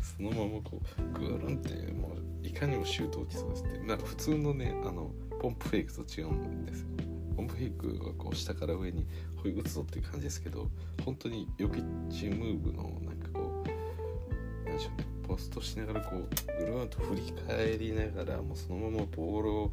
[0.00, 6.86] そのままこうぐるんってもういかにもシュート打ちそうですってなんか普通のねあのポンプフェイクと違うんですよ。
[7.36, 9.06] ポンプフェイクはこう下から上に
[9.36, 10.68] ほい打つぞっていう感じですけど
[11.04, 19.72] 本当にヨキッチムーブのなんかこう何でしょうねポストしながらこうぐるんと振り返りながらもうそのままボールを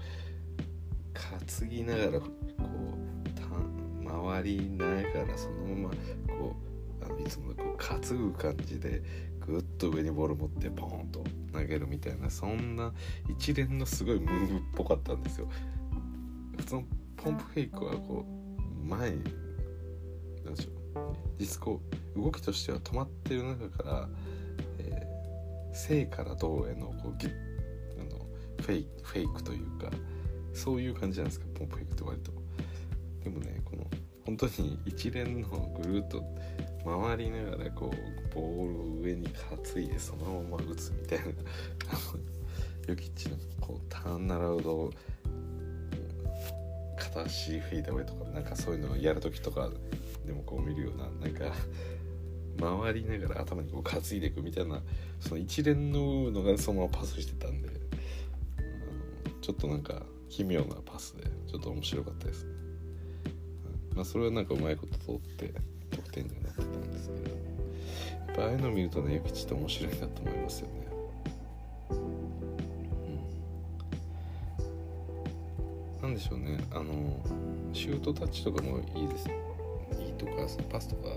[1.60, 2.46] 担ぎながらこう
[4.32, 5.96] 回りながらそのまま
[6.38, 6.56] こ
[7.02, 9.02] うあのいつもこう担ぐ感じで
[9.48, 12.94] ぐっと上にボール持ってポーンと投げるみたいなそんな
[13.30, 15.50] 一連のすごいムーブっぽかったんですよ。
[16.58, 16.84] 普通の
[17.18, 19.24] ポンプフェイクはこう前に
[20.44, 21.82] 何でしょう実こ
[22.16, 24.10] う動きとしては止まってる中から、
[24.80, 27.34] えー、正から胴へのこうギュッ
[28.00, 28.26] あの
[28.62, 29.92] フェイフェイクというか
[30.54, 32.32] そういう感じなんですかポンプフェイクって割と。
[33.24, 33.86] でもねこの
[34.26, 35.50] 本当に一連の
[35.82, 36.24] ぐるっと
[36.86, 41.26] 回りながらこうボールを上に担いでそのまま打つみたいな
[42.88, 44.92] ヨキッチのこうターンアラウド
[46.98, 49.70] 片足フェイダウェイとかなんかそういうのをやる時とか
[50.26, 51.56] でもこう見るようななんか
[52.60, 54.82] 回りながら頭にこう担いでいくみたいな
[55.20, 57.76] その一連ののがそのままパスしてたんで。
[59.46, 62.54] ちょっとなんか奇妙なパスでちょっと面白かったですね。
[63.94, 65.54] まあそれはなんかうまいこと通って。
[66.64, 67.22] ってたんですけど
[68.28, 70.74] やっぱああいうのを見るとねゆきちって面白いなと思いますよね。
[71.92, 71.94] う
[76.00, 76.94] ん、なんでしょうねあの
[77.74, 79.30] シュートタッチとかもいいです
[80.00, 80.32] いいとか
[80.72, 81.10] パスとか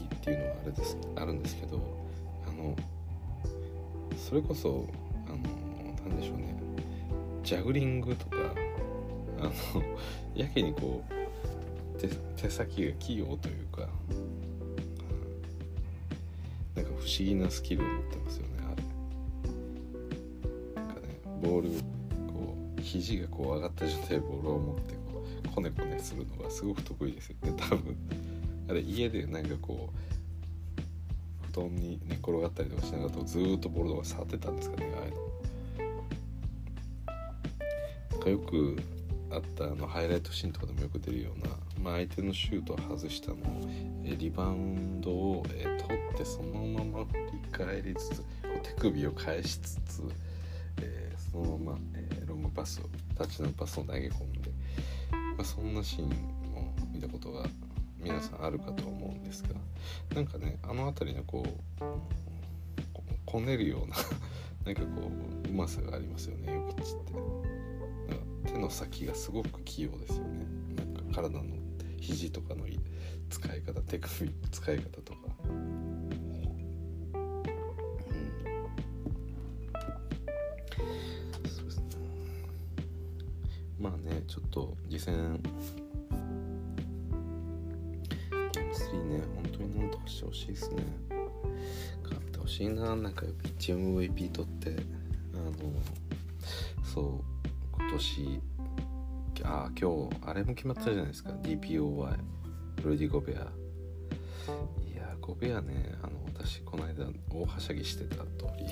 [0.00, 1.80] いいっていうのはあれですあるんですけど
[2.46, 2.76] あの
[4.16, 4.86] それこそ
[5.26, 5.36] あの
[6.08, 6.54] なんでしょうね
[7.42, 8.36] ジャグリングとか
[9.40, 9.52] あの
[10.34, 12.08] やけにこう手
[12.42, 13.88] 手先が器用という、か
[17.04, 18.52] 不思議なスキルを持ってますよね
[20.74, 21.68] あれなんかねボール
[22.32, 27.52] こう肘がこう上がった状態でボールを持ってこうコネコネするのがすごく得意ですよね。
[27.58, 27.96] 多分
[28.70, 35.24] あれ家でなんかこう布団に寝転がったりとかしながらずっとボールとか触ってたんですかねああいうの
[38.12, 38.76] なんかよく
[39.30, 43.38] あったあのハイライトシーンとかでもよく出るような、まあ、相手のシュートを外したのを、
[44.04, 46.63] リバウンドを、え取ってその
[47.06, 48.24] 振り返りつつ
[48.62, 50.02] 手首を返しつつ、
[50.80, 52.84] えー、そのまま、えー、ロングパスを
[53.16, 54.50] タッチのパスを投げ込んで、
[55.10, 57.44] まあ、そんなシーンも見たことが
[57.98, 59.54] 皆さんあるかと思うんですが
[60.14, 61.84] なんかねあの辺りのこう
[63.24, 63.96] こねるような
[64.64, 65.10] なんかこ
[65.46, 67.54] ううまさがありますよねヨキッチって。
[68.54, 71.44] 手の先がすごく器用ですよねなんか体の
[72.00, 72.66] 肘とかの
[73.30, 75.18] 使い方手首の使い方とか、
[84.34, 85.14] ちょっと次戦
[88.52, 90.82] ゲーム3ね本当になんとかしてほしいですね。
[92.02, 93.26] 勝ってほしいななんか
[93.60, 94.74] チーム MVP 取って
[95.34, 95.52] あの
[96.82, 98.40] そう今年
[99.44, 102.18] あ今日あれも決まったじゃないですか DPOY
[102.82, 103.36] ルディ・ゴベア。
[103.36, 108.24] いやゴベアねあの私この間大はしゃぎしてた通
[108.58, 108.66] り。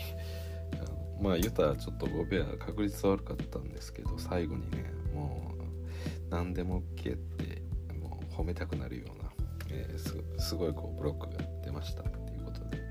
[1.22, 5.51] まあ言うたらちょっとゴベア確率悪かったんですけど最後にねもう
[6.32, 7.62] 何でも OK って
[7.94, 9.30] もう褒めたくなるような、
[9.68, 12.82] えー、すごいこうブロックが出ましたっていうことで。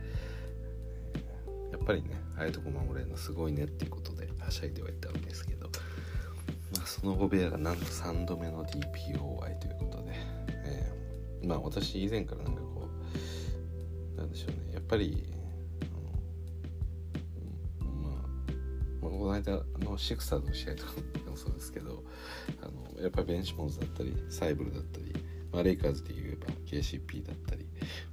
[1.71, 5.69] やっぱりねああいうとこ守れるのすごいねっていうことではしゃいではいたんですけど。
[6.75, 10.13] まあ、その後部屋がなんと3度目の DPOI ということで、
[10.63, 12.87] えー、まあ私以前からなんかこ
[14.15, 15.25] うなんでしょうねやっぱり、
[17.81, 18.09] ま
[19.01, 20.91] あ、この間のシクサーの試合とか
[21.29, 22.03] もそうですけど
[22.61, 25.13] あのやっぱりベンチモンズだったりサイブルだったり、
[25.51, 27.65] まあ、レイカーズで言えば KCP だったり、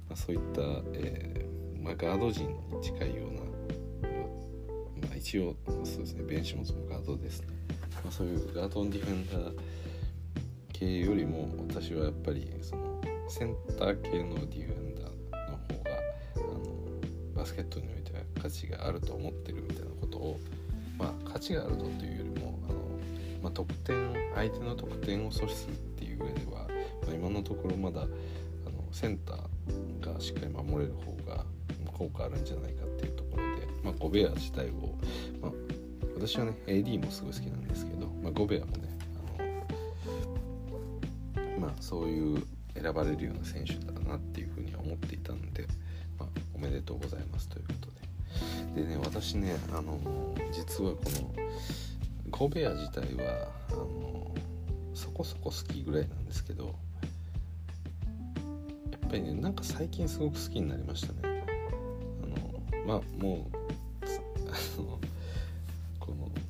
[0.07, 0.61] まあ、そういった、
[0.93, 3.41] えーまあ、ガード陣に近いような、
[5.07, 7.47] まあ、一応そうですねベンチモンズもガードですね。
[8.03, 9.55] まあ、そういうガードンディフェンダー
[10.71, 15.91] 系よりも私はやっぱりそのセンター系のディフェンダーの方が
[16.37, 20.39] あのバスケットにおいては価値があると思ってるみたいなことを
[20.97, 22.28] まあ価値があるとというより、
[23.49, 26.67] まあ、得点相手の得点を阻止するっていう上では、
[27.07, 28.09] まあ、今のところまだあの
[28.91, 31.43] センターがしっかり守れる方が
[31.97, 34.95] 効果あるんじゃないかっていうところで、まあ、ゴベア自体を、
[35.41, 35.51] まあ、
[36.15, 38.97] 私はね AD もすごい好きなんですけど、まあ、ゴベアもね
[39.39, 39.41] あ
[41.57, 42.43] のまあそういう
[42.75, 45.65] 選ばれるような選手だなっていうふうに思っていたので、
[46.19, 47.99] まあ、おめでとうございますということで。
[48.83, 49.99] でね私ねあの
[50.51, 51.33] 実はこの
[52.39, 54.33] ゴベア自体はあの
[54.93, 56.73] そこそこ好きぐらいなんですけど
[58.91, 61.43] やっぱりねなんか最近すごく好きになりましたね。
[62.23, 63.59] あのまあもう
[64.49, 64.99] あの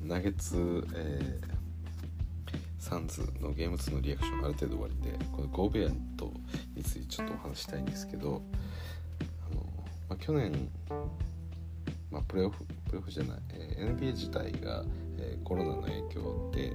[0.02, 6.32] ナゲッツ、えー、サンズのゲーム2のリアクションある程度終わりでこのゴーベアと
[6.76, 8.42] についてちょっとお話したいんですけど
[9.50, 9.62] あの、
[10.08, 10.68] まあ、去年、
[12.10, 14.84] まあ、プレーオフプレーオフじゃない、えー、NBA 自体が、
[15.20, 16.72] えー、コロナの影響で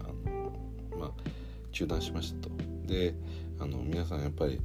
[0.00, 0.52] あの、
[0.98, 1.12] まあ、
[1.70, 2.50] 中断しましたと。
[2.86, 3.14] で
[3.58, 4.60] あの皆さんやっぱり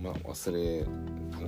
[0.00, 0.86] まあ、忘れ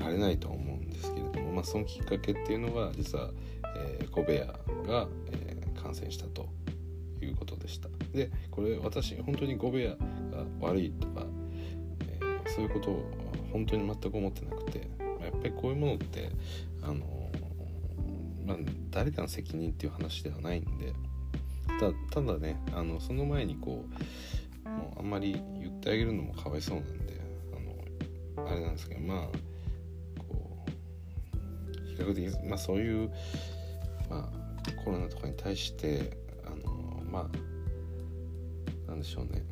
[0.00, 3.30] られないとは思うんですけれども、まあ、そのきっかけっていうのが実は
[3.76, 4.46] えー、コベア
[4.88, 6.48] が、えー、感染したと
[7.22, 9.90] いうことでしたでこれ私本当にゴベア
[10.34, 11.24] が悪いとか、
[12.01, 13.05] えー、そういうことを
[13.53, 16.30] 本当に全く思ってなくてやっぱりこういうものって
[16.82, 17.19] あの
[18.45, 18.57] まあ、
[18.91, 20.93] 誰かの責任っていう話ではないんで
[21.78, 23.84] たただねあのその前にこ
[24.64, 27.20] うもうあんまり言ってあげるのもかわいそうなんで
[28.36, 29.26] あのあれなんですけどまあ
[30.18, 33.11] こう比較的、まあ、そういう
[34.11, 37.30] まあ、コロナとかに対してあのま
[38.86, 39.45] あなんでしょうね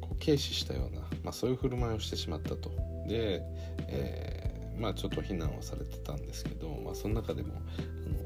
[0.00, 2.70] こう軽視したような、まあ、そういう振る舞いをしてしまったと。
[3.08, 3.40] で、
[3.88, 4.37] えー、
[4.78, 8.18] まあちょっと非難はされてたんですけど、まあ、その中でもあの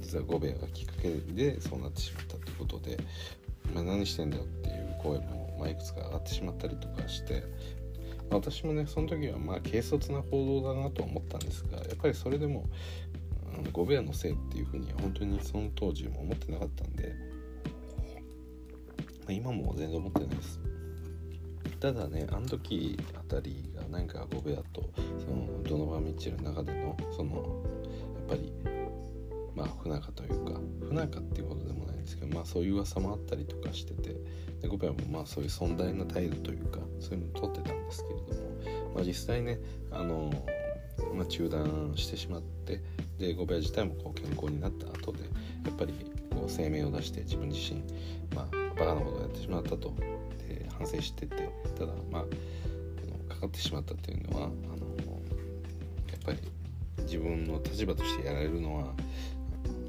[0.00, 2.98] 実はゴベアがきっかけでそうなってしまったということで、
[3.74, 7.42] まあ、何してんだよっていう声も、まあ、いくつか上がってしまったりとかして
[8.30, 12.68] ま私もねその時はまあ軽率な報道だなと思ったんですがやっぱりそれでも
[13.72, 17.14] ゴベアのせいっていうふうに本当にその当時も思ってなかったんで、
[19.20, 20.60] まあ、今も全然思ってないです。
[21.80, 28.52] ただねあの時あたりがなんかゴベアとそのドノバン・ミッチェルの中でのそのやっぱり
[29.54, 34.16] まあ不仲というか不仲っていうことでもないんですけどまあそういう噂もあったりとかしてて
[34.60, 39.60] でゴベアもまあそういう尊大な態度というかそういうのを取ってたんですけれども、まあ、実際ね
[39.92, 40.32] あの、
[41.14, 42.82] まあ、中断してしまって
[43.18, 45.20] でゴベア自体もこう健康になった後で
[45.64, 45.94] やっぱり
[46.30, 47.82] こう声明を出して自分自身
[48.34, 48.46] まあ
[48.78, 50.17] バカなことをやってしまったと。
[50.78, 54.86] 反省しててただまあかかってしまったっていうのはあの
[56.10, 56.38] やっぱり
[57.02, 58.92] 自分の立場としてやられるのは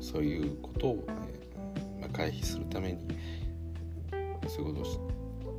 [0.02, 3.08] そういうことを、えまあ、回避するために
[4.48, 5.10] そういうことを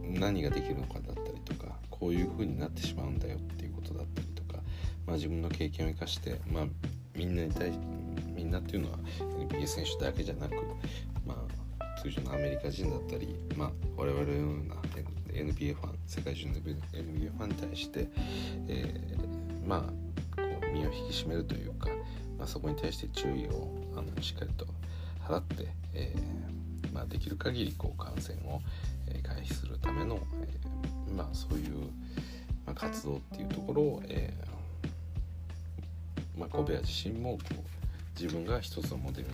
[0.04, 4.60] 何ができるのかだったりとかこういう風になってしまうんだよっていうことだったりとか、
[5.06, 6.64] まあ、自分の経験を生かして、まあ、
[7.14, 7.84] みんなに対して
[8.34, 8.98] みんなっていうのは
[9.48, 10.54] NBA 選手だけじゃなく、
[11.26, 11.36] ま
[11.78, 14.76] あ、通常のアメリカ人だったり、まあ、我々のような
[15.32, 18.08] NBA ファン世界中の NBA ファンに対して、
[18.68, 19.80] えー、まあ
[20.40, 21.88] こう身を引き締めるというか、
[22.38, 24.66] まあ、そこに対して注意をあのしっかりと
[25.26, 28.60] 払って、えー、まあ、できる限りこう感染を、
[29.08, 31.90] え回避するための、えー、まあ、そういう、
[32.66, 34.32] ま活動っていうところを、え
[36.36, 39.28] まあ、コベア自身もこう自分が一つのモデル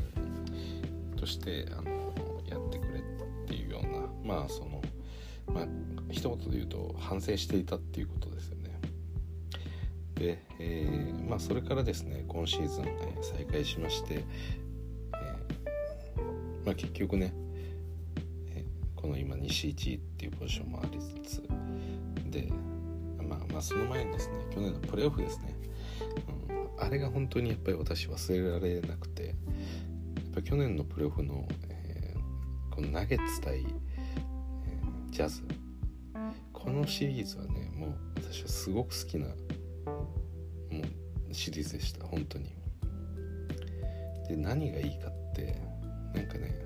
[1.16, 1.90] としてあの
[2.48, 3.02] やってくれっ
[3.46, 4.82] ていうようなまあその
[5.56, 5.66] まあ
[6.10, 8.78] 一言で言うと反省していたっていうことですよね。
[10.14, 17.32] で、えー、まあそれからですね今シーズン、え、再開しまして、えー、まあ結局ね、
[18.54, 21.42] えー、この今西1位っていうポジションもありつつ
[22.30, 22.52] で
[23.26, 25.54] まあまあその前にですね去年のプレーオフですね、
[26.50, 26.52] う
[26.82, 29.34] ん、あれが本当にやっぱり私忘れられなくてやっ
[30.34, 32.14] ぱ去年のプレーオフの、え、
[32.70, 33.64] このナゲッツ対、
[35.16, 35.40] ジャズ。
[36.52, 39.32] このシリーズはねもう私はすごく好きなも
[41.30, 42.04] うシリーズでした。
[42.04, 42.52] 本当に。
[44.28, 45.58] で何がいいかって
[46.14, 46.60] なんかね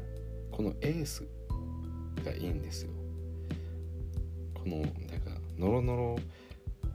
[0.51, 1.23] このエース
[2.25, 2.91] がいいんですよ。
[4.53, 4.97] このなんか
[5.57, 6.19] ノロノロ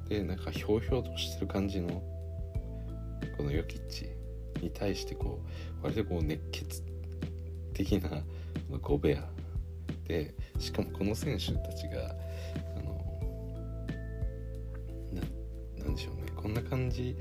[0.10, 1.88] でなんかひょうひょうとしてる感じの
[3.38, 4.10] このヨキッチ
[4.62, 5.40] に対してこ
[5.82, 6.84] う割とこう熱血
[7.74, 8.24] 的な
[8.82, 9.30] ゴベア
[10.06, 12.16] でしかもこの選手たちが
[12.78, 12.96] あの。
[15.78, 16.32] なんでしょうね。
[16.36, 17.16] こんな感じ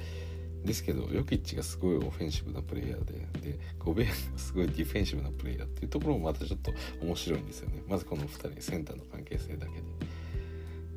[0.64, 6.72] ですけどヨキッチがすごいオフェンシブなプレイヤーででゴベアがすごいディフェンシブなプレイヤーっていうところもまたちょっと
[7.02, 7.82] 面白いんですよね。
[7.86, 9.82] まずこの2人センターの関係性だけで。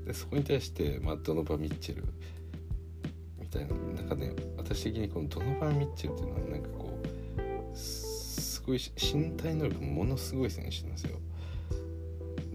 [0.05, 2.05] でそこに対してまあ、ドノバ・ミッチェル
[3.41, 6.97] みたいななんかね私的にこのドノバ・ミッチェルっていうのはなんかこ
[7.73, 11.19] うすごい身体能力ものすごい選手なんですよ。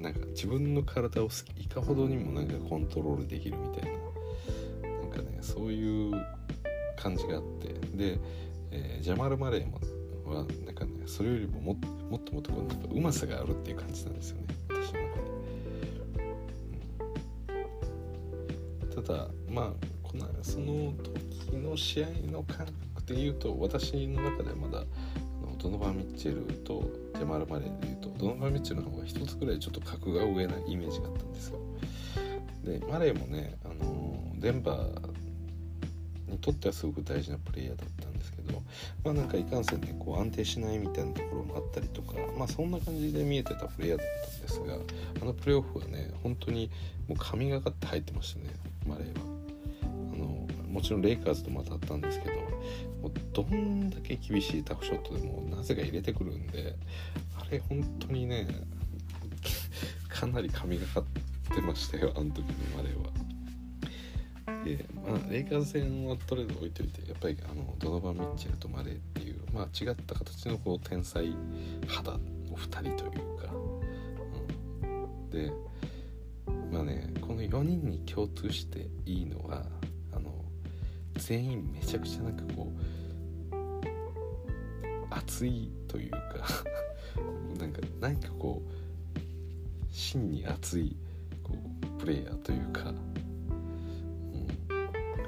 [0.02, 6.12] なんか自分の体をいかほどにもなんかコントロールできるみたいななんかねそういう
[6.96, 8.18] 感じがあってで、
[8.72, 9.80] えー、ジャマル・マレーも
[10.24, 11.74] はなんかねそれよりもも
[12.10, 15.16] もっともっとこううまさがあるっていう感じなんですよね私の中
[18.90, 19.72] で、うん、ただまあ
[20.02, 20.92] このその
[21.48, 24.84] 時の試合の感覚で言うと私の中ではまだ
[25.58, 26.82] ドノバ・ミッチェルと
[27.14, 31.58] ジャマル・マレーで言うとドノバン・ミッチェルの方が一つぐらいちょっと格が上なイメージがあったんですよ
[32.64, 35.12] でマレーもねあのデンバー
[36.30, 38.62] にとってはすごく大事なプレイヤーだったんですけど
[39.04, 44.74] まあなんかいかんせんねこう安定しないみたいなところもあったりとかまあそんな感じで見えてたプレイヤーだったんですが
[45.20, 46.70] あのプレーオフはね本当に
[47.08, 48.46] もう神がかって入ってましたね
[48.86, 49.31] マレーは。
[50.72, 52.34] もちろんレイカーズとも当たったんですけど
[53.02, 56.76] もうどんだけ厳しいタフショットでもなぜか入れてくるんで
[57.38, 58.46] あれ本当にね
[60.08, 61.04] かなり神がかっ
[61.54, 62.46] てましたよあの時の
[62.76, 63.12] マレーは。
[64.64, 71.34] で、まあ、レイカーズ戦はとりあえず置いといてやっぱりあのドノバン・ミッチェルとマレーっていう、まあ、違った形のこう天才
[71.86, 72.18] 肌の
[72.56, 73.52] 2人というか、
[74.82, 75.52] うん、で
[76.70, 79.64] まあねこの4人に共通していいのは
[81.16, 82.82] 全員めちゃくちゃなんかこう
[85.10, 86.18] 熱いというか
[87.58, 88.70] なんか何かこう
[89.90, 90.96] 真に熱い
[91.42, 94.46] こうプレイヤーというかうん。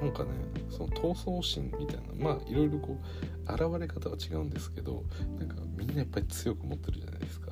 [0.01, 0.29] なんかね
[0.69, 5.03] その闘争心みたいなまあいろいろこう現れ方は違うんですけど
[5.37, 7.51] なんかみんなやっぱり強く持ってるじゃないですか。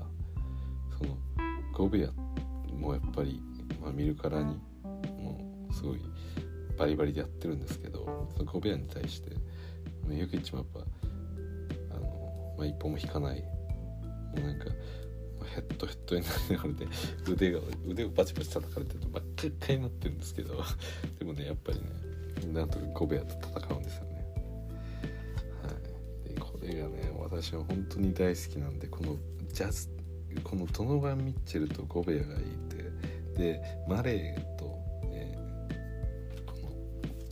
[0.98, 1.18] その
[1.74, 2.12] ゴベア
[2.74, 3.42] もやっぱり、
[3.82, 4.60] まあ、見るからに
[5.20, 6.02] もうすごい
[6.78, 9.32] バリバリでやってるんですけどそのゴベアに対して
[10.10, 10.80] ユキッチもやっぱ
[11.96, 13.42] あの、まあ、一歩も引かない。
[13.42, 13.48] も
[14.38, 14.66] うなんか
[15.54, 16.88] ヘッドヘッドになりながらで
[17.32, 20.64] 腕が腕をバチバチ叩かれてると真っ赤っかになってるんですけど
[21.20, 24.26] でもねやっぱりねなんとかゴベアと戦うんですよね。
[25.62, 25.72] は
[26.26, 26.34] い。
[26.34, 29.18] でこれがね私は本当に大好きなんでこの
[29.52, 29.90] ジャズ
[30.44, 32.84] このドノバン・ミッチェルとゴベアがいて
[33.38, 34.53] でマレー、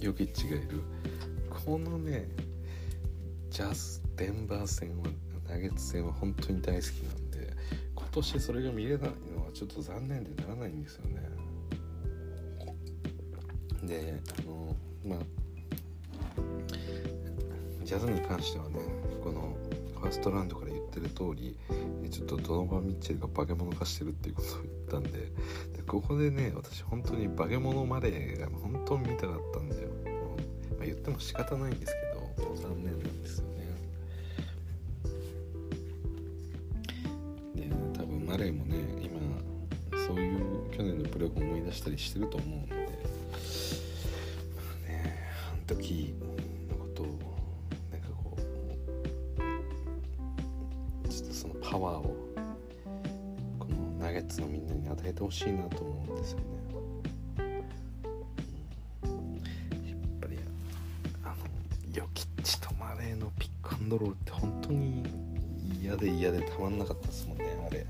[0.02, 0.82] ヨキッチがいる。
[1.50, 2.28] このね
[3.50, 5.06] ジャズデンバー戦は
[5.48, 7.54] ナゲッツ戦は本当に大好きなんで
[7.94, 11.22] 今年それが見れないのはちょっと残念でならないんですよね。
[13.84, 14.76] であの
[15.06, 15.20] まあ
[17.84, 18.80] ジャズに関してはね
[19.24, 19.58] この
[20.00, 21.58] ファーストラウンドから言ってる通り
[22.10, 25.32] ちょっとドノバン・ミッチェルが化け物化してるっていうことを言ったんでで
[25.86, 29.81] ここでね私本当に化け物マレーが本当に見たかったんだよ、
[30.82, 33.68] まあ、言っても仕方ないんですけど残念なんですよね
[37.54, 39.20] で多分マレーもね今
[40.08, 42.82] そういう去年のプレーを思い出したりしてると思うんでま
[44.88, 46.16] あねあの時
[46.68, 47.06] のことを
[47.92, 48.36] なんかこ
[51.06, 52.18] うちょっとそのパワーを
[53.60, 56.61] このナゲッツのみんなに与えてほしいなと思うんですよね。
[66.62, 67.86] で嫌でたまんなかったですもんねあれ。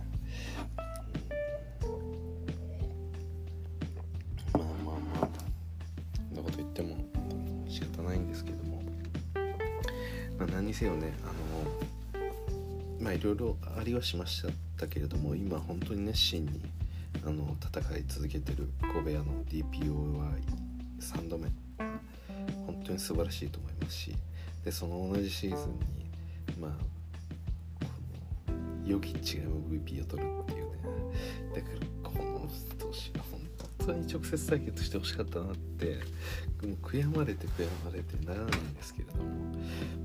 [4.53, 5.29] まあまあまあ。
[6.29, 6.95] そんなこと言っても
[7.67, 8.81] 仕方ないんですけども、
[10.37, 11.33] まあ、何にせよねあの
[12.99, 14.43] まあいろいろありはしまし
[14.77, 16.61] たけれども今本当に熱心に
[17.25, 21.49] あの戦い続けてる神戸屋の DPOY3 度目。
[22.65, 24.15] 本当に素晴らしいと思いますし
[24.63, 25.69] でその同じシーズン
[26.55, 26.71] にまあ
[28.85, 30.71] ヨキッチが MVP を取るっていうね。
[31.55, 31.67] だか
[32.03, 33.41] らこの投手は本
[33.79, 35.99] 当に直接対決してほしかったなって
[36.65, 39.23] もう悔やまれて悔やまれてならないんですけれども。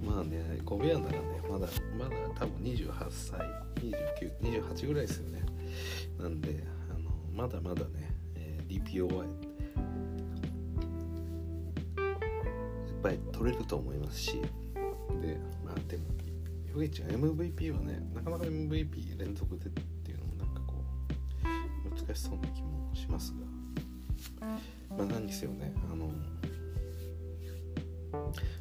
[0.05, 1.19] まあね5部屋ならね
[1.49, 1.69] まだ
[1.99, 3.41] まだ多分28歳
[3.81, 5.43] 2928ぐらいですよね。
[6.19, 9.27] なんであのまだまだね、えー DPOY い
[12.99, 14.41] っぱい取れると思いますし。
[15.21, 16.05] でまあでも
[16.77, 20.75] ヨゲッチは MVP はねなかなか MVP 連続でっていうのもなんかこ
[21.87, 24.47] う難しそうな気もしますが。
[24.95, 26.11] まあ何にせよねあの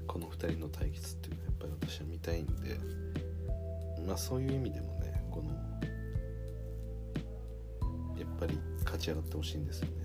[0.08, 2.80] この2人の対決っていうのはやっぱり私は見たいんで
[4.08, 5.52] まあそういう意味でもねこの
[8.18, 10.05] やっぱり勝ち上がってほしいんですよね。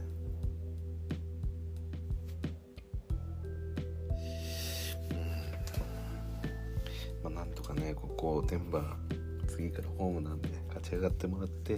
[8.50, 11.76] ここデンバー次からホームなんで勝ち上がってもらって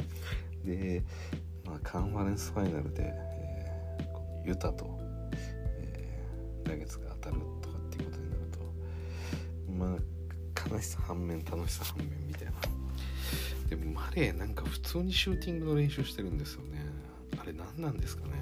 [0.65, 1.03] で、
[1.67, 4.99] まあ、カンファレンスファイナルで、えーこのユタと、
[5.79, 8.59] えーナゲツが当たるとかっていうことになると
[9.71, 12.53] まあ悲しさ反面楽しさ反面みたいな。
[13.69, 16.85] でもマレーなんか普通にシューティングの練習してるんですよね。
[17.41, 18.33] あれ何なんですかね。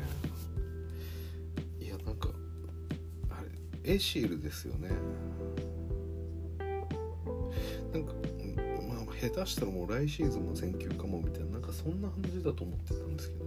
[1.80, 2.28] いやなんか
[3.30, 3.40] あ
[3.84, 4.90] れエシールですよね。
[9.20, 13.44] 下手したらもう来シーズンも全休かもみたいななんかそんな話だと思ってたんですけど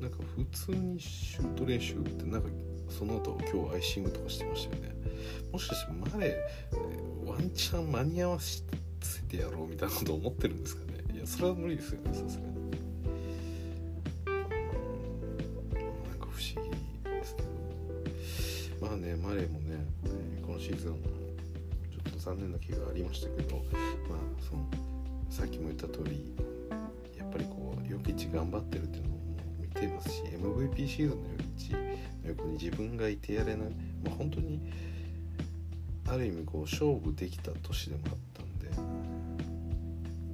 [0.00, 2.48] なんか普通にシュート練習ってなんか
[2.88, 4.92] その後今日アイシングとかしてましたよね。
[5.50, 8.62] もしかしてマレーワンチャン間に合わせ
[9.28, 11.02] てやろうみたいなこと思ってるんですかね。
[11.14, 12.46] いやそれは無理ですよねさすがに。
[12.46, 12.52] な
[16.14, 16.32] んか不思
[16.62, 16.70] 議
[17.10, 17.48] ですけど。
[18.86, 20.98] まあねマレーもねえー今シーズンちょ
[22.10, 23.62] っと残念な気がありましたけどま
[24.16, 24.64] あその
[25.32, 26.34] さっきも言った通り
[27.18, 29.16] やっぱりこうヨキチ頑張ってるっていうのも
[29.62, 31.78] 見てますし MVP シーズンのヨキッチの
[32.26, 33.70] 横に自分がいてやれない、
[34.04, 34.60] まあ、本当に
[36.06, 38.68] ある意味こう勝負できた年でもあったんで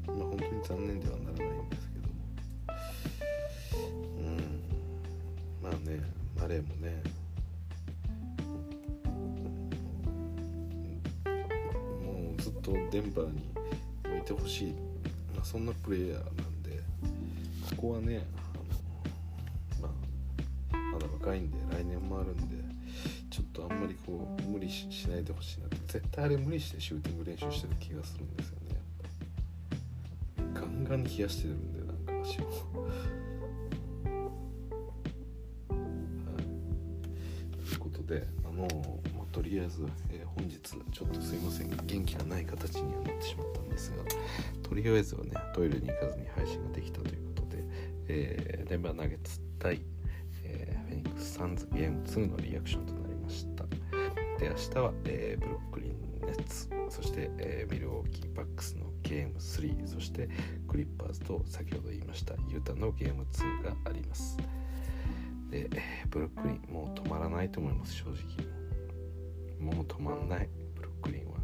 [0.09, 2.09] まあ本当に残念ではならないんですけど。
[4.19, 4.37] うん。
[5.63, 6.01] まあね
[6.37, 7.03] マレーもね
[12.05, 13.58] もうずっとデンバーに、
[15.59, 16.71] そんなプレイヤーなんで
[17.77, 19.89] ここはねあの、ま
[20.73, 22.57] あ、まだ若いんで来年もあるんで
[23.29, 28.77] ちょっとあんまりこう無理ししないでほしいなって絶対あれ無理してシューティング練習してる気がするんですよね
[30.55, 32.45] ガンガン冷やしてるんでなんか足を。
[32.45, 32.51] は
[37.57, 38.69] い、ということであの、まあ、
[39.39, 43.97] とりあえず、えー本日ちょっとすいません元気がない形にはなってしまったんですが
[44.69, 47.65] とりあえずはねトイレに行かずに配信ができたということで、
[48.09, 49.81] えー、デンバーナゲッツ対、
[50.43, 53.65] えー、フェニックス・サンズゲーム2のリアクションとなりました。
[54.41, 60.29] で明日は、えー、ブロックリン・ネッツそして、えー、ミルウォーキー・バックスのゲーム3そして
[60.67, 64.37] クリッパーズと先ほど言いましたユタのゲーム2があります。
[65.51, 65.71] で
[66.11, 68.58] ブロックリンもう止まらないと思います正直。
[69.61, 70.49] もう止まんない。
[70.77, 71.33] ブロックリンは。
[71.33, 71.43] はい。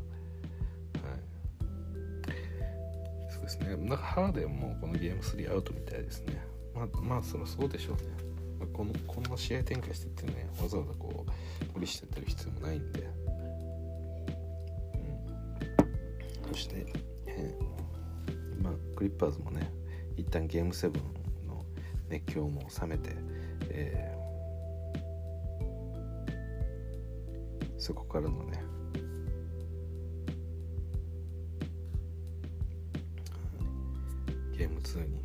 [3.32, 3.76] そうですね。
[3.76, 6.54] なんかハーデンもこのゲーム3アウトみたいですね。
[6.74, 8.02] まあまあそりそうでしょうね、
[8.58, 11.30] まあ、このこんな試合展開してってねわざわざこう
[11.72, 13.00] 無理してってる必要もないんで、
[16.44, 16.84] うん、そして、
[17.26, 19.72] えー、まあクリッパーズもね
[20.16, 20.88] 一旦ゲーム7
[21.46, 21.64] の
[22.08, 23.10] 熱狂も冷めて
[23.70, 24.13] えー、
[27.84, 28.64] そこからのね
[34.56, 35.22] ゲーム2に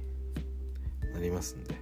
[1.14, 1.76] なりますんで、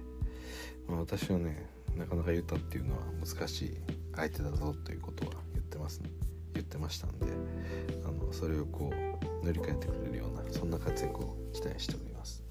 [0.86, 1.66] まあ、私はね
[1.96, 3.76] なかなかユタっていうのは難しい
[4.14, 6.00] 相手だぞということは言ってます
[6.54, 7.26] 言ってましたんで
[8.06, 12.44] あのそれをこう乗り換えてくれるようなそんな活躍を期待しております。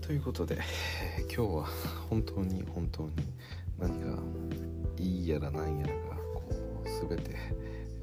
[0.00, 0.58] ということで、
[1.34, 1.66] 今日は
[2.10, 3.10] 本当に本当に
[3.78, 4.18] 何か
[4.98, 6.13] いいやらなんやらが
[7.08, 7.52] 全て、え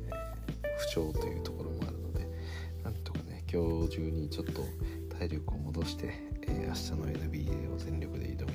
[0.09, 2.27] ー、不調というところもあるので
[2.83, 4.63] なんとかね今日中にちょっと
[5.17, 6.13] 体力を戻して、
[6.47, 8.50] えー、明日の NBA を全力で挑む